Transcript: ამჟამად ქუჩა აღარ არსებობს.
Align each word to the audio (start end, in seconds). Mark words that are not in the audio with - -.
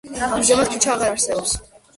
ამჟამად 0.37 0.71
ქუჩა 0.71 0.95
აღარ 0.95 1.13
არსებობს. 1.17 1.57